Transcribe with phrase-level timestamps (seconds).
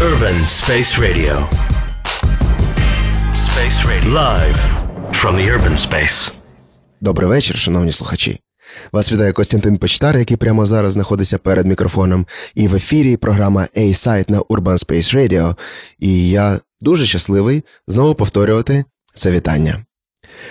[0.00, 1.48] Urban Space Radio.
[3.34, 4.12] Space Radio.
[4.12, 4.58] Live
[5.12, 6.32] from the Urban Space.
[7.00, 8.40] Добрий вечір, шановні слухачі.
[8.92, 12.26] Вас вітає Костянтин Почтар, який прямо зараз знаходиться перед мікрофоном.
[12.54, 15.56] І в ефірі програма A-Site на Urban Space Radio.
[15.98, 18.84] І я дуже щасливий знову повторювати
[19.14, 19.84] це вітання.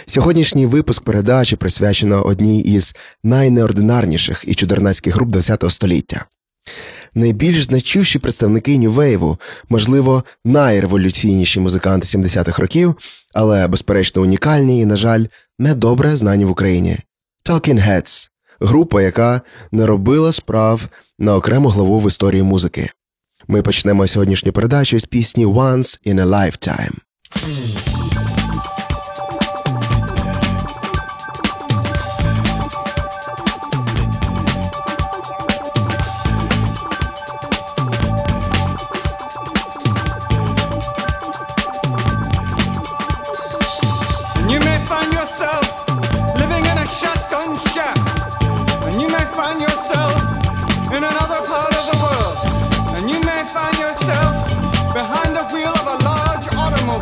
[0.06, 6.26] Сьогоднішній випуск передачі присвячено одній із найнеординарніших і чудернацьких груп ХХ століття
[7.16, 9.38] найбільш значущі представники нювейву,
[9.70, 12.96] можливо, найреволюційніші музиканти 70-х років,
[13.34, 15.26] але безперечно унікальні і, на жаль,
[15.60, 16.98] недобре знані в Україні.
[17.46, 20.82] Talking Heads– група, яка не робила справ
[21.20, 22.90] на окрему главу в історії музики.
[23.48, 27.85] Ми почнемо сьогоднішню передачу з пісні Once in a Lifetime.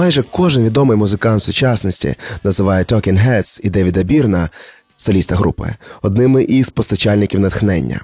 [0.00, 2.14] Майже кожен відомий музикант сучасності
[2.44, 4.50] називає Talking Heads і Девіда Бірна,
[4.96, 8.00] соліста групи, одними із постачальників натхнення.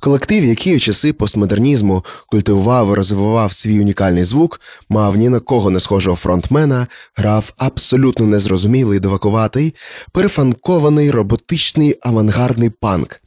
[0.00, 5.70] Колектив, який у часи постмодернізму культивував і розвивав свій унікальний звук, мав ні на кого
[5.70, 9.74] не схожого фронтмена, грав абсолютно незрозумілий, довакуватий,
[10.12, 13.20] перефанкований роботичний авангардний панк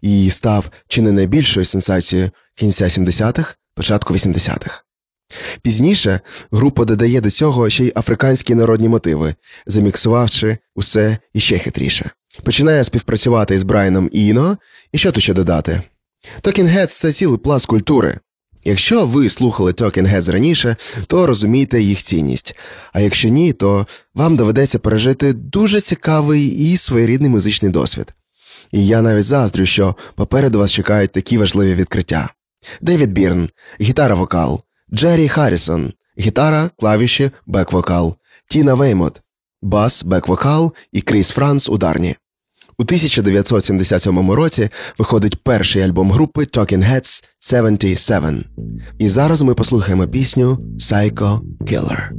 [0.00, 4.84] і став чи не найбільшою сенсацією кінця 70-х, початку 80-х.
[5.62, 6.20] Пізніше
[6.52, 9.34] група додає до цього ще й африканські народні мотиви,
[9.66, 12.10] заміксувавши усе іще хитріше.
[12.44, 14.58] Починає співпрацювати із Брайаном Іно,
[14.92, 15.82] і що тут ще додати?
[16.42, 18.18] Heads– це цілий пласт культури.
[18.64, 20.76] Якщо ви слухали Heads раніше,
[21.06, 22.56] то розумієте їх цінність.
[22.92, 28.12] А якщо ні, то вам доведеться пережити дуже цікавий і своєрідний музичний досвід.
[28.72, 32.28] І я навіть заздрю, що попереду вас чекають такі важливі відкриття:
[32.80, 33.48] Девід Бірн,
[33.80, 34.60] гітара вокал,
[34.94, 38.14] Джері Харрісон, гітара, клавіші, бек-вокал,
[38.48, 39.22] Тіна Веймот,
[39.62, 42.16] бас, бек-вокал і Кріс Франц ударні.
[42.78, 48.44] У 1977 році виходить перший альбом групи Talking Heads 77.
[48.98, 52.10] І зараз ми послухаємо пісню Psycho Killer.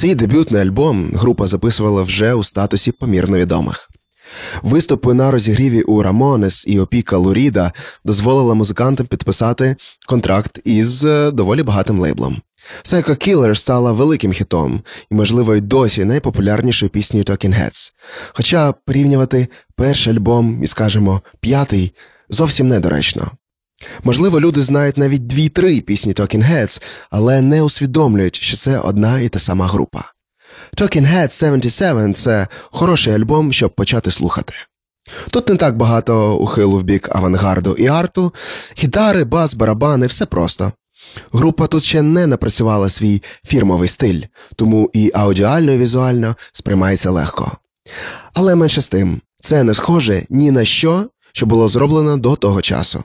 [0.00, 3.90] Свій дебютний альбом група записувала вже у статусі помірно відомих.
[4.62, 7.72] Виступи на розігріві у Рамонес і опіка Луріда
[8.04, 9.76] дозволила музикантам підписати
[10.06, 12.42] контракт із е, доволі багатим лейблом.
[12.84, 17.92] Psycho Killer стала великим хітом і, можливо, й досі найпопулярнішою піснею Talking Heads.
[18.32, 21.94] Хоча порівнювати перший альбом і, скажімо, п'ятий
[22.28, 23.30] зовсім недоречно.
[24.04, 29.28] Можливо, люди знають навіть дві-три пісні Talking Heads, але не усвідомлюють, що це одна і
[29.28, 30.04] та сама група.
[30.76, 34.52] Talking Heads 77– це хороший альбом, щоб почати слухати.
[35.30, 38.34] Тут не так багато ухилу в бік авангарду і арту,
[38.78, 40.72] гітари, бас, барабани, все просто.
[41.32, 44.22] Група тут ще не напрацювала свій фірмовий стиль,
[44.56, 47.52] тому і аудіально і візуально сприймається легко.
[48.34, 52.62] Але менше з тим, це не схоже ні на що, що було зроблено до того
[52.62, 53.04] часу.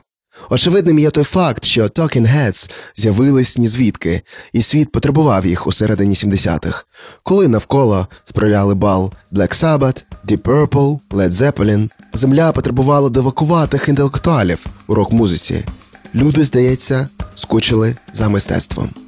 [0.50, 4.22] Очевидним є той факт, що Talking Heads з'явились ні звідки,
[4.52, 6.84] і світ потребував їх у середині 70-х,
[7.22, 14.94] коли навколо справляли бал Black Sabbath, Deep Purple, Led Zeppelin, земля потребувала девакуватих інтелектуалів у
[14.94, 15.64] рок-музиці.
[16.14, 19.05] Люди, здається, скучили за мистецтвом.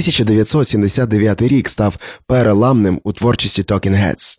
[0.00, 4.38] «1979 рік став переламним у творчості Talking Heads.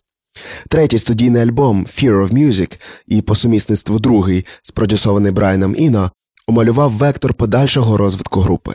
[0.68, 6.10] Третій студійний альбом Fear of Music і по сумісництву другий, спродюсований Брайаном Іно,
[6.46, 8.74] омалював вектор подальшого розвитку групи.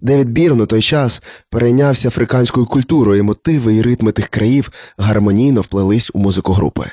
[0.00, 5.60] Девід Бірн у той час перейнявся африканською культурою, і мотиви і ритми тих країв гармонійно
[5.60, 6.84] вплелись у музику групи.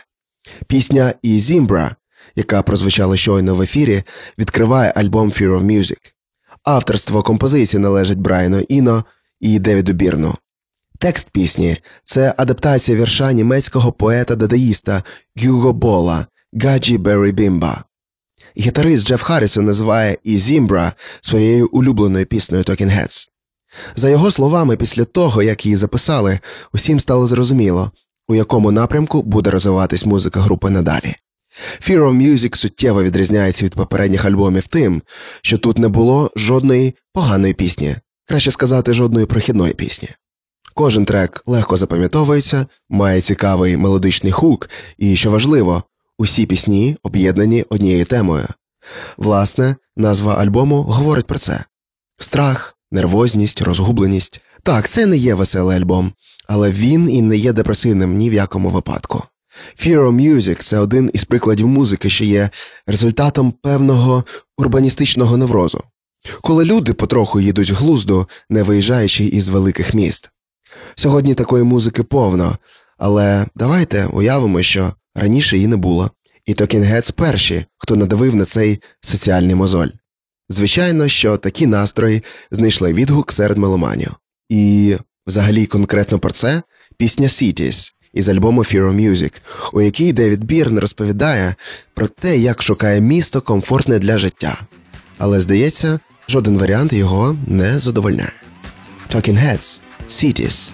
[0.67, 1.95] Пісня і Зімбра,
[2.35, 4.03] яка прозвучала щойно в ефірі,
[4.39, 6.11] відкриває альбом Fear of Music.
[6.63, 9.05] Авторство композиції належить Брайану Іно
[9.45, 10.35] і Девіду Бірну.
[10.99, 15.03] Текст пісні це адаптація вірша німецького поета дадаїста
[15.43, 16.25] Гюго Бола
[16.63, 17.83] Гаджі Беррі Бімба.
[18.57, 23.27] Гітарист Джеф Харрісон називає і Зімбра своєю улюбленою піснею Talking Heads.
[23.95, 26.39] За його словами, після того, як її записали,
[26.73, 27.91] усім стало зрозуміло,
[28.27, 31.15] у якому напрямку буде розвиватись музика групи надалі.
[31.81, 35.01] Fear of Music суттєво відрізняється від попередніх альбомів тим,
[35.41, 37.95] що тут не було жодної поганої пісні
[38.25, 40.09] краще сказати, жодної прохідної пісні.
[40.73, 45.83] Кожен трек легко запам'ятовується, має цікавий мелодичний хук, і, що важливо,
[46.17, 48.47] усі пісні об'єднані однією темою.
[49.17, 51.63] Власне, назва альбому говорить про це
[52.17, 54.41] страх, нервозність, розгубленість.
[54.63, 56.13] Так, це не є веселий альбом,
[56.47, 59.23] але він і не є депресивним ні в якому випадку.
[59.77, 62.49] Fear of Music– це один із прикладів музики, що є
[62.87, 64.23] результатом певного
[64.57, 65.83] урбаністичного неврозу
[66.41, 70.31] коли люди потроху їдуть глузду, не виїжджаючи із великих міст.
[70.95, 72.57] Сьогодні такої музики повно,
[72.97, 76.11] але давайте уявимо, що раніше її не було,
[76.45, 79.89] і Токінгетс перші, хто надавив на цей соціальний мозоль.
[80.49, 84.11] Звичайно, що такі настрої знайшли відгук серед меломанів.
[84.49, 84.95] І
[85.27, 86.61] взагалі конкретно про це
[86.97, 89.33] пісня Cities із альбому Fear of Music,
[89.73, 91.55] у якій Девід Бірн розповідає
[91.93, 94.57] про те, як шукає місто комфортне для життя.
[95.17, 98.31] Але здається, Жоден варіант його не задовольняє.
[99.13, 99.79] Talking Heads–
[100.09, 100.73] Cities.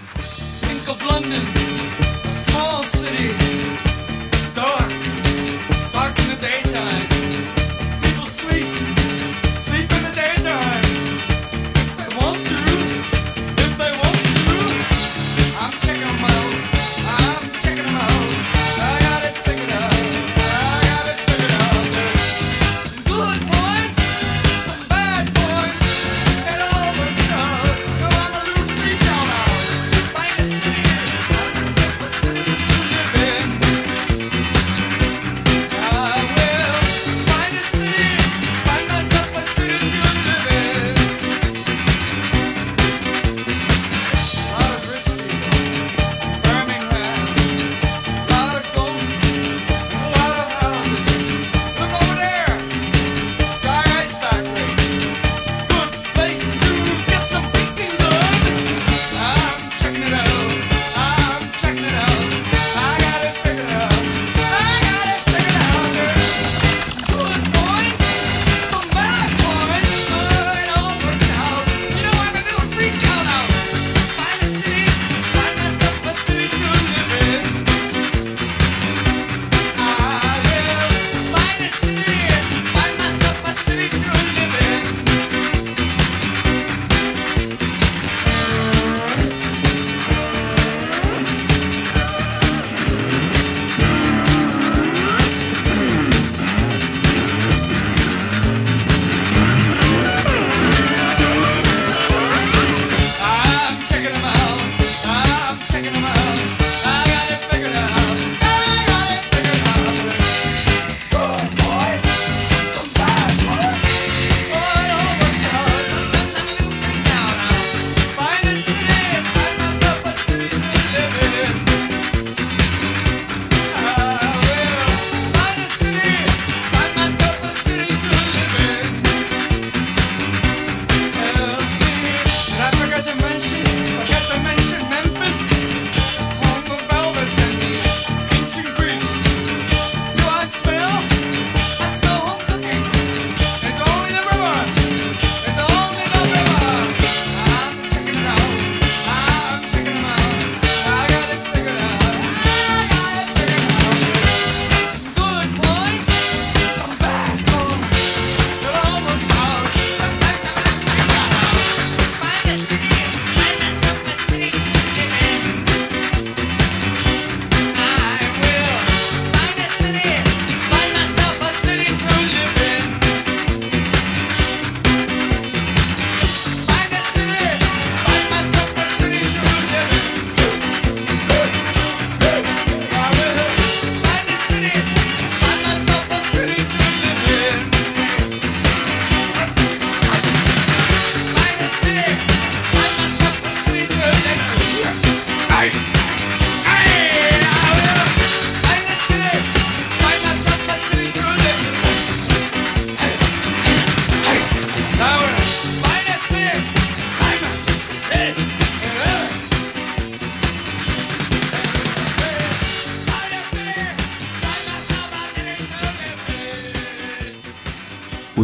[0.62, 1.61] Think of London.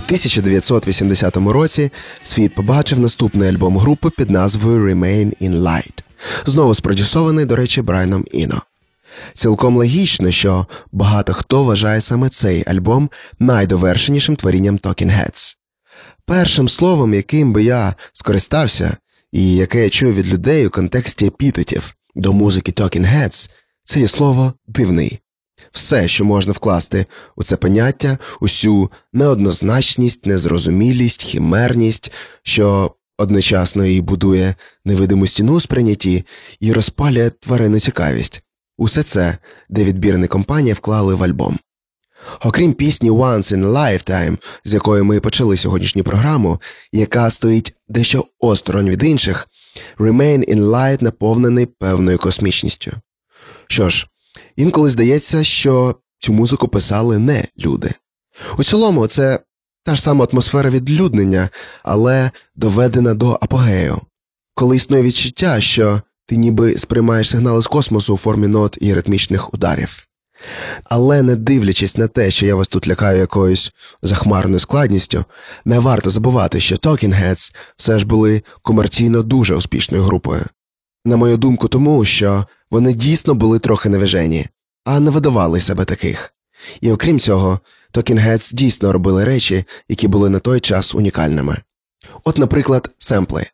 [0.08, 1.90] 1980 році
[2.22, 6.02] світ побачив наступний альбом групи під назвою Remain in Light,
[6.46, 8.62] знову спродюсований, до речі, Брайном Іно.
[9.32, 15.56] Цілком логічно, що багато хто вважає саме цей альбом найдовершенішим творінням Talking Heads.
[16.26, 18.96] Першим словом, яким би я скористався,
[19.32, 23.50] і яке я чую від людей у контексті епітетів до музики Talking Heads,
[23.84, 25.20] це є слово дивний.
[25.72, 34.54] Все, що можна вкласти у це поняття, усю неоднозначність, незрозумілість, хімерність, що одночасно і будує
[34.84, 36.24] невидиму стіну сприйнятті
[36.60, 38.42] і розпалює тварину цікавість.
[38.78, 41.58] Усе це Девід і компанія вклали в альбом.
[42.44, 46.60] Окрім пісні Once in a Lifetime, з якої ми почали сьогоднішню програму,
[46.92, 49.48] яка стоїть дещо осторонь від інших,
[49.98, 52.92] Remain in Light наповнений певною космічністю.
[53.66, 54.06] Що ж,
[54.56, 57.90] інколи здається, що цю музику писали не люди.
[58.58, 59.40] У цілому, це
[59.84, 61.48] та ж сама атмосфера відлюднення,
[61.82, 64.00] але доведена до апогею,
[64.54, 69.54] коли існує відчуття, що ти ніби сприймаєш сигнали з космосу у формі нот і ритмічних
[69.54, 70.08] ударів.
[70.84, 73.72] Але не дивлячись на те, що я вас тут лякаю якоюсь
[74.02, 75.24] захмарною складністю,
[75.64, 80.44] не варто забувати, що Talking Heads все ж були комерційно дуже успішною групою.
[81.04, 84.46] На мою думку, тому що вони дійсно були трохи невижені,
[84.84, 86.32] а не видавали себе таких.
[86.80, 87.60] І окрім цього,
[87.94, 91.56] Heads дійсно робили речі, які були на той час унікальними.
[92.24, 93.46] От, наприклад, семпли.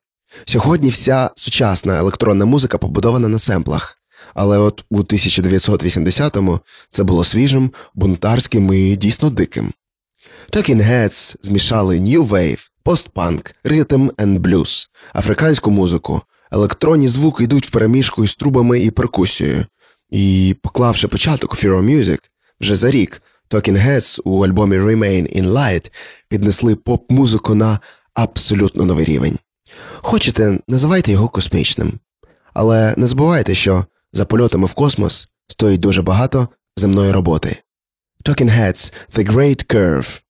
[0.44, 3.98] Сьогодні вся сучасна електронна музика побудована на семплах,
[4.35, 9.72] але от у 1980-му це було свіжим, бунтарським і дійсно диким.
[10.52, 16.22] Talking Heads змішали New Wave, постпанк, ритм and blues, африканську музику,
[16.54, 19.66] електронні звуки йдуть в переміжку із трубами і перкусією.
[20.10, 22.18] І, поклавши початок Fear Music,
[22.60, 25.92] вже за рік Talking Heads у альбомі Remain in Light
[26.28, 27.80] піднесли поп-музику на
[28.14, 29.38] абсолютно новий рівень.
[29.96, 31.92] Хочете, називайте його космічним.
[32.54, 37.56] Але не забувайте, що за польотами в космос стоїть дуже багато земної роботи.
[38.24, 40.20] Talking Heads– The Great Curve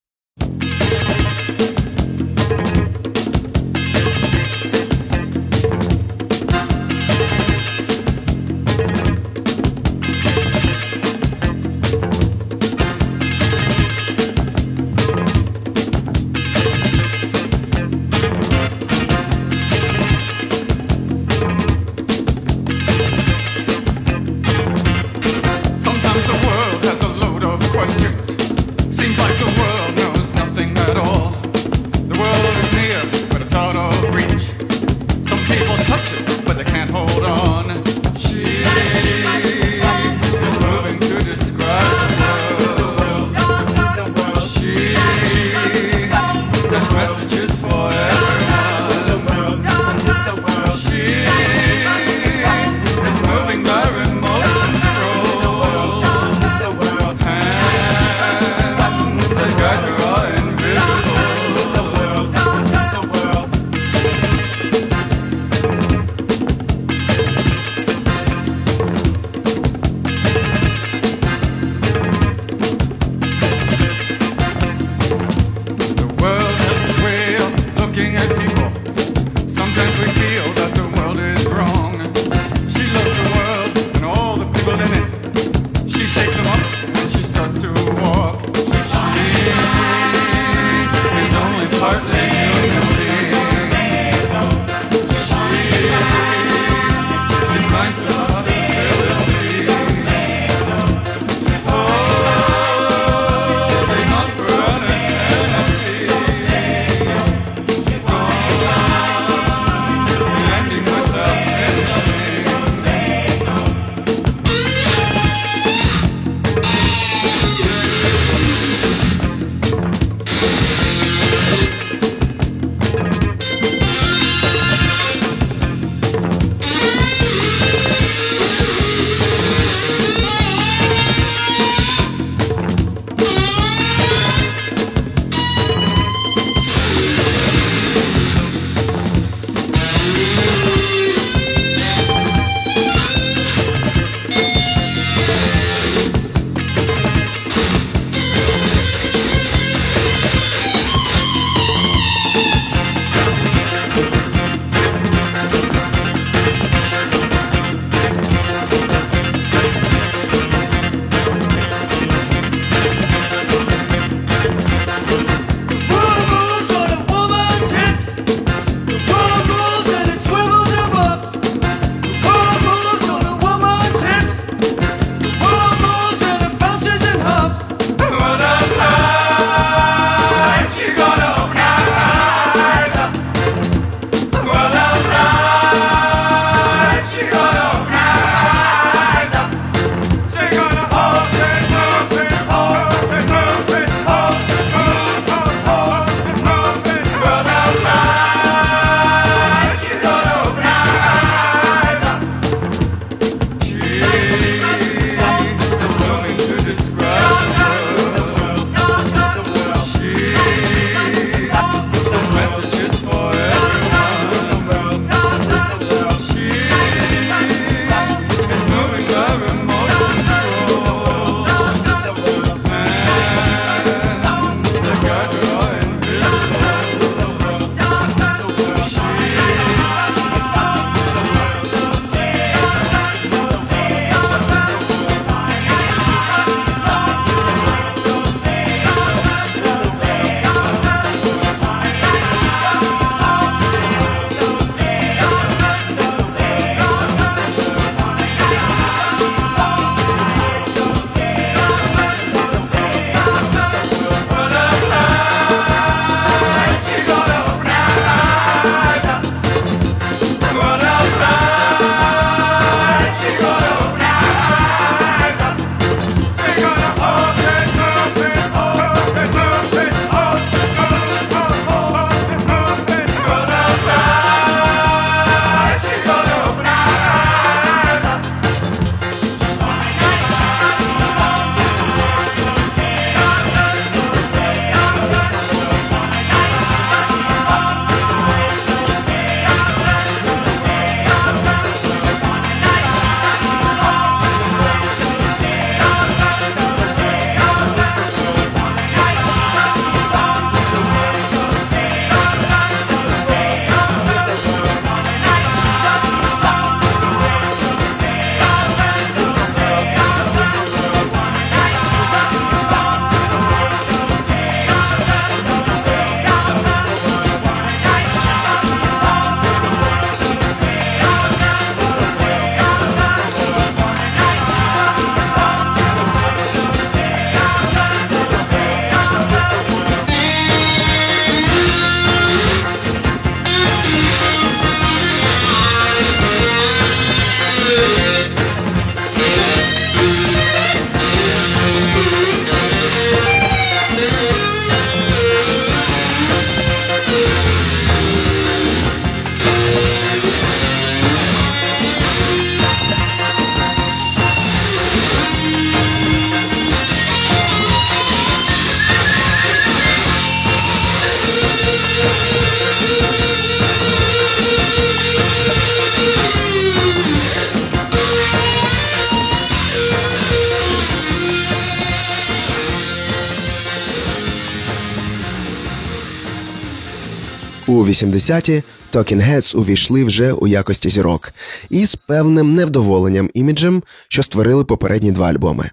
[377.94, 381.32] 80-ті Talking Heads увійшли вже у якості зірок
[381.70, 385.70] і з певним невдоволенням іміджем, що створили попередні два альбоми.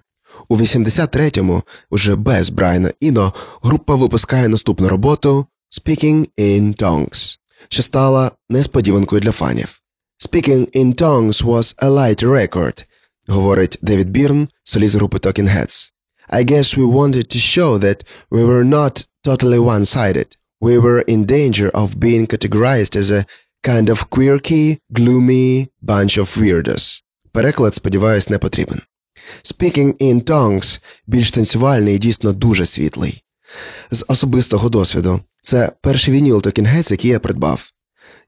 [0.48, 3.32] У 83-му, уже без Брайана Іно,
[3.62, 9.80] група випускає наступну роботу Speaking in Tongues, що стала несподіванкою для фанів.
[10.28, 12.84] Speaking in Tongues was a light record,
[13.28, 15.92] говорить Девід Бірн, соліст групи Talking Heads.
[16.30, 17.98] I guess we wanted to show that
[18.30, 20.36] we were not totally one-sided.
[20.62, 23.26] We were in danger of being categorized as a
[23.64, 27.02] kind of quirky, gloomy bunch of weirdos.
[27.32, 28.80] Переклад, сподіваюсь, не потрібен.
[29.42, 33.22] Speaking in Tongues більш танцювальний і дійсно дуже світлий.
[33.90, 37.70] З особистого досвіду це перший вініл Heads, який я придбав.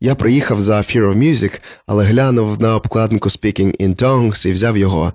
[0.01, 4.77] Я приїхав за Fear of Music, але глянув на обкладинку Speaking in Tongues і взяв
[4.77, 5.12] його,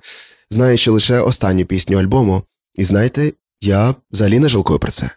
[0.50, 2.44] знаючи лише останню пісню альбому.
[2.76, 5.10] І знаєте, я взагалі не жалкую про це.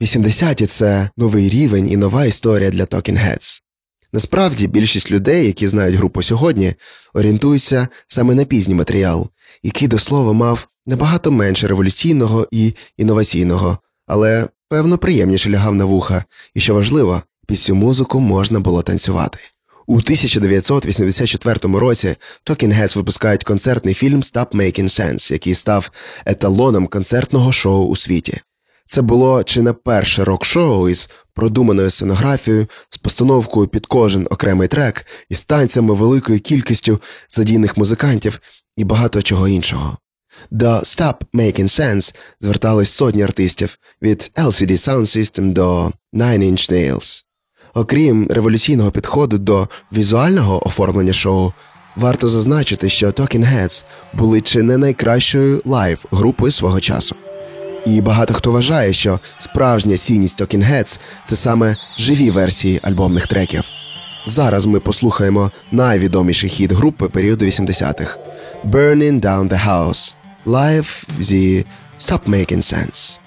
[0.00, 3.60] 80-ті– це новий рівень і нова історія для Talking Heads.
[4.12, 6.74] Насправді, більшість людей, які знають групу сьогодні,
[7.14, 9.28] орієнтуються саме на пізній матеріал,
[9.62, 16.24] який до слова мав набагато менше революційного і інноваційного, але певно приємніше лягав на вуха,
[16.54, 19.38] і що важливо, під цю музику можна було танцювати.
[19.86, 25.90] У 1984 році Talking Heads випускають концертний фільм Stop Making Sense, який став
[26.26, 28.40] еталоном концертного шоу у світі.
[28.86, 35.06] Це було чи не перше рок-шоу із продуманою сценографією, з постановкою під кожен окремий трек,
[35.28, 38.40] із танцями великою кількістю задійних музикантів
[38.76, 39.96] і багато чого іншого.
[40.50, 47.24] До Stop Making Sense звертались сотні артистів від LCD Sound System до Nine Inch Nails.
[47.74, 51.52] Окрім революційного підходу до візуального оформлення шоу,
[51.96, 57.16] варто зазначити, що Talking Heads були чи не найкращою live групою свого часу.
[57.86, 63.64] І багато хто вважає, що справжня цінність Talking Heads– це саме живі версії альбомних треків.
[64.26, 68.18] Зараз ми послухаємо найвідоміший хіт групи періоду 80-х
[68.64, 70.16] Burning Down the House
[70.46, 71.64] Live зі
[71.98, 73.23] Stop Making Sense.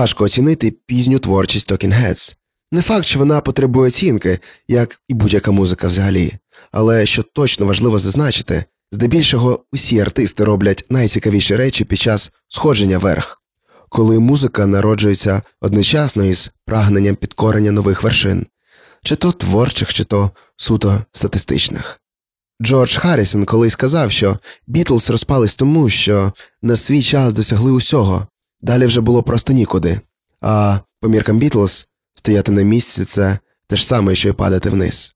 [0.00, 2.36] Важко оцінити пізню творчість Talking Heads.
[2.72, 4.38] Не факт, що вона потребує оцінки,
[4.68, 6.32] як і будь-яка музика взагалі,
[6.72, 13.42] але що точно важливо зазначити, здебільшого усі артисти роблять найцікавіші речі під час сходження вверх,
[13.88, 18.46] коли музика народжується одночасно із прагненням підкорення нових вершин,
[19.04, 22.00] чи то творчих, чи то суто статистичних.
[22.62, 26.32] Джордж Харрісон колись сказав, що Бітлз розпались тому, що
[26.62, 28.26] на свій час досягли усього,
[28.62, 30.00] далі вже було просто нікуди.
[30.40, 35.14] А по міркам Бітлз стояти на місці це те ж саме, що й падати вниз.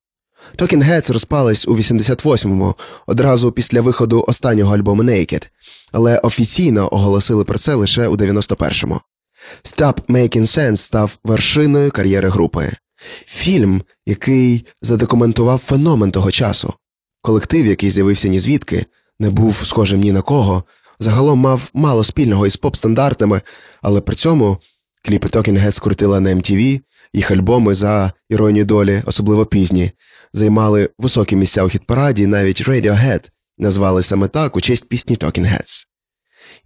[0.57, 2.75] Talking Heads розпались у 88-му,
[3.07, 5.49] одразу після виходу останнього альбому Naked,
[5.93, 9.01] але офіційно оголосили про це лише у 91-му.
[9.63, 12.73] Stop Making Sense став вершиною кар'єри групи.
[13.27, 16.75] Фільм, який задокументував феномен того часу.
[17.23, 18.87] Колектив, який з'явився ні звідки,
[19.19, 20.65] не був схожим ні на кого,
[20.99, 23.41] загалом мав мало спільного із поп-стандартами,
[23.83, 24.59] але при цьому
[25.05, 26.81] кліпи Talking Heads крутила на MTV,
[27.13, 29.93] їх альбоми за іронію долі, особливо пізні,
[30.33, 35.87] займали високі місця у хіт-параді, навіть Radiohead назвали саме так у честь пісні Talking Heads.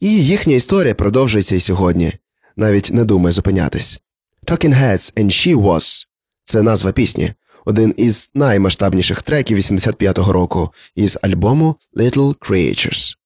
[0.00, 2.12] І їхня історія продовжується і сьогодні,
[2.56, 4.02] навіть не думає зупинятись.
[4.46, 6.06] Talking Heads and She Was–
[6.44, 7.32] це назва пісні,
[7.64, 13.17] один із наймасштабніших треків 85-го року із альбому Little Creatures.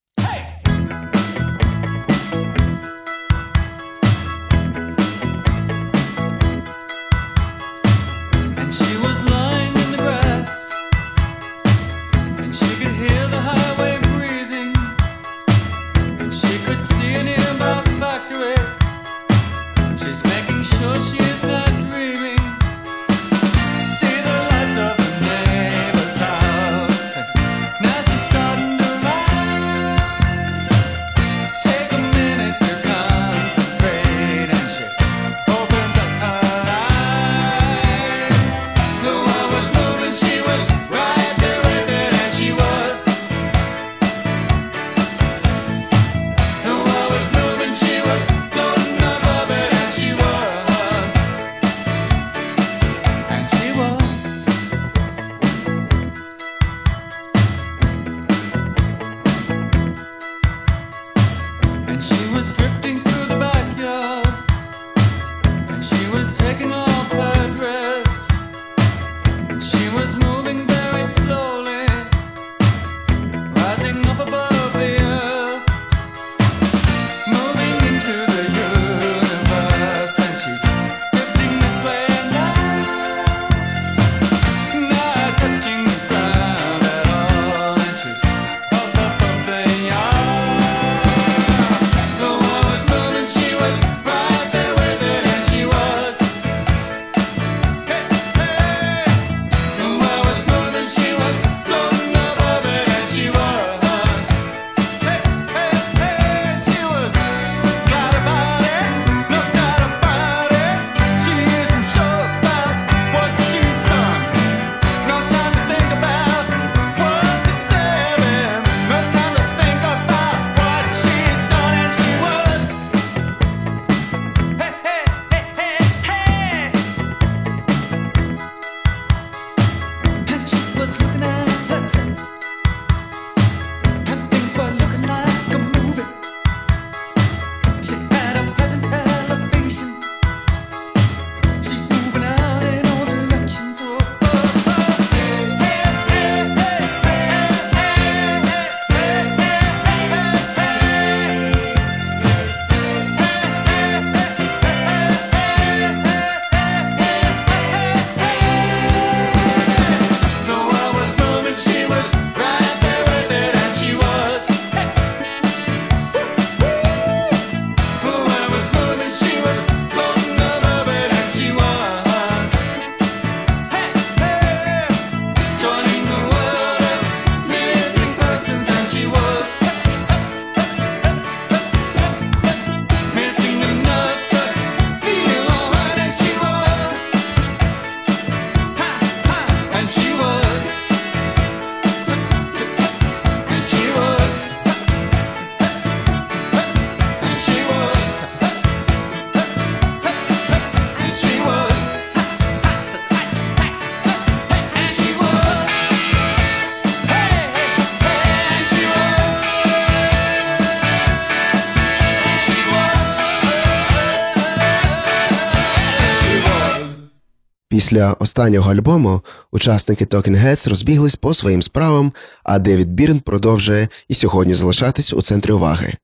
[217.73, 219.21] Після останнього альбому
[219.53, 222.13] учасники Talking Heads розбіглись по своїм справам,
[222.45, 225.95] а Девід Бірн продовжує і сьогодні залишатись у центрі уваги.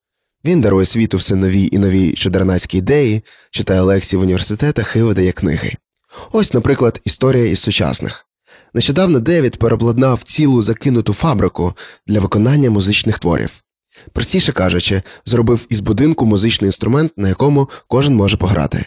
[0.44, 5.32] Він дарує світу все нові і нові чудернацькі ідеї, читає лекції в університетах і видає
[5.32, 5.72] книги.
[6.32, 8.26] Ось, наприклад, історія із сучасних.
[8.74, 11.72] Нещодавно Девід переобладнав цілу закинуту фабрику
[12.06, 13.62] для виконання музичних творів.
[14.12, 18.86] Простіше кажучи, зробив із будинку музичний інструмент, на якому кожен може пограти.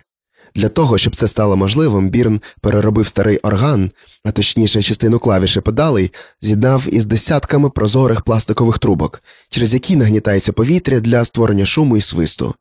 [0.56, 3.92] Для того, щоб це стало можливим, Бірн переробив старий орган,
[4.24, 11.00] а точніше частину клавіші педалей, з'єднав із десятками прозорих пластикових трубок, через які нагнітається повітря
[11.00, 12.56] для створення шуму і свисту.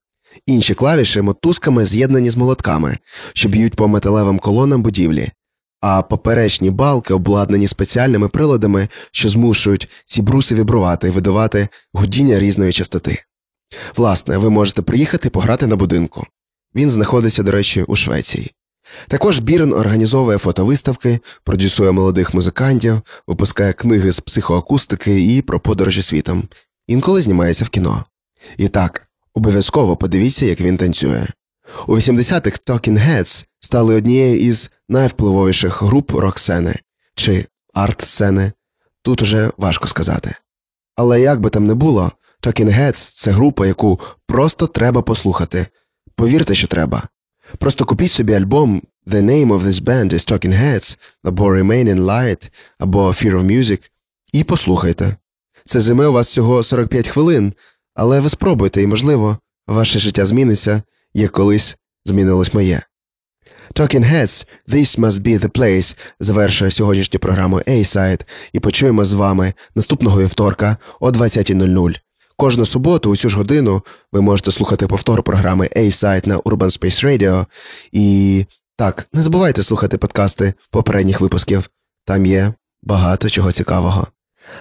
[0.46, 2.98] Інші клавіші мотузками з'єднані з молотками,
[3.32, 5.30] що б'ють по металевим колонам будівлі,
[5.80, 12.72] а поперечні балки обладнані спеціальними приладами, що змушують ці бруси вібрувати і видавати гудіння різної
[12.72, 13.22] частоти.
[13.96, 16.26] Власне, ви можете приїхати пограти на будинку.
[16.74, 18.52] Він знаходиться, до речі, у Швеції.
[19.08, 26.48] Також Бірн організовує фотовиставки, продюсує молодих музикантів, випускає книги з психоакустики і про подорожі світом,
[26.86, 28.04] інколи знімається в кіно.
[28.56, 31.26] І так, обов'язково подивіться, як він танцює.
[31.86, 36.76] У 80-х Talking Heads стали однією із найвпливовіших груп рок-сцени
[37.14, 38.52] чи арт-сцени.
[39.02, 40.34] Тут уже важко сказати.
[40.96, 42.12] Але як би там не було,
[42.42, 45.66] Talking Heads– це група, яку просто треба послухати.
[46.20, 47.08] Повірте, що треба.
[47.58, 52.00] Просто купіть собі альбом The Name of This Band is Talking Heads або Remain in
[52.00, 53.90] Light або Fear of Music
[54.32, 55.16] і послухайте.
[55.64, 57.52] Це займе у вас всього 45 хвилин,
[57.94, 60.82] але ви спробуйте і, можливо, ваше життя зміниться,
[61.14, 62.82] як колись змінилось моє.
[63.74, 68.20] Talking Heads This Must Be The Place завершує сьогоднішню програму A-Side
[68.52, 71.96] і почуємо з вами наступного вівторка о 20.00.
[72.40, 73.82] Кожну суботу, у цю ж годину,
[74.12, 77.46] ви можете слухати повтор програми A-Side на Urban Space Radio.
[77.92, 81.70] І так, не забувайте слухати подкасти попередніх випусків.
[82.04, 84.06] Там є багато чого цікавого.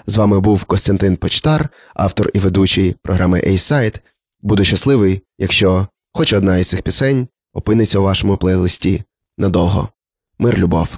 [0.08, 4.00] З вами був Костянтин Почтар, автор і ведучий програми A-Side.
[4.42, 9.04] Буду щасливий, якщо хоч одна із цих пісень опиниться у вашому плейлисті
[9.38, 9.90] надовго.
[10.40, 10.98] Мир любов.